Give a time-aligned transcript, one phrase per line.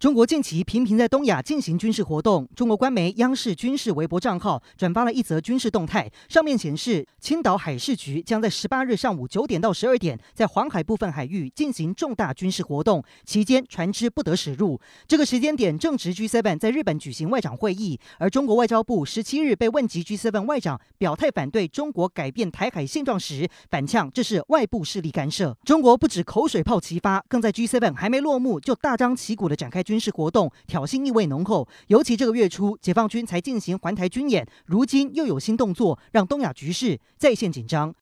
[0.00, 2.48] 中国近期频频在东亚进行军事活动。
[2.56, 14.80] 中国官媒央视军事微博账号转发了一则军事动态，上面显示，青岛海事局将在十八日上午九点到十二点，在黄海部分海域进行重大军事活动，期间船只不得驶入。
[15.06, 25.54] 这个时间点正值 G7 在日本举行外长会议，而中国外交部十七日被问及 G7 外长表态反对中国改变台海现状时，反呛这是外部势力干涉。
[25.62, 31.66] 中国不止口水炮齐发，更在 G7 还没落幕就大张旗鼓地展开军事活动，挑衅意味浓厚。
[31.88, 37.92] 尤其这个月初，解放军才进行环台军演，如今又有新动作，让东亚局势再现紧张。